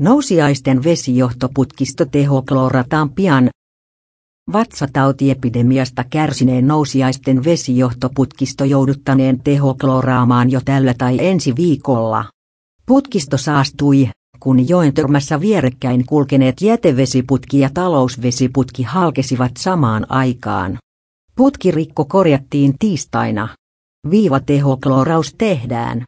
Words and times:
Nousiaisten 0.00 0.84
vesijohtoputkisto 0.84 2.04
tehokloorataan 2.04 3.10
pian. 3.10 3.48
Vatsatautiepidemiasta 4.52 6.04
kärsineen 6.10 6.68
nousiaisten 6.68 7.44
vesijohtoputkisto 7.44 8.64
jouduttaneen 8.64 9.40
tehoklooraamaan 9.44 10.50
jo 10.50 10.60
tällä 10.64 10.94
tai 10.98 11.26
ensi 11.26 11.56
viikolla. 11.56 12.24
Putkisto 12.86 13.36
saastui, 13.36 14.08
kun 14.40 14.68
joen 14.68 14.94
törmässä 14.94 15.40
vierekkäin 15.40 16.06
kulkeneet 16.06 16.60
jätevesiputki 16.60 17.58
ja 17.58 17.70
talousvesiputki 17.74 18.82
halkesivat 18.82 19.52
samaan 19.58 20.06
aikaan. 20.08 20.78
Putkirikko 21.36 22.04
korjattiin 22.04 22.74
tiistaina. 22.78 23.48
Viivatehoklooraus 24.10 25.34
tehdään. 25.38 26.04